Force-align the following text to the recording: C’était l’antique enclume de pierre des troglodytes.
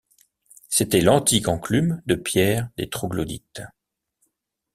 C’était 0.67 0.99
l’antique 1.01 1.47
enclume 1.47 2.01
de 2.07 2.15
pierre 2.15 2.71
des 2.75 2.89
troglodytes. 2.89 3.61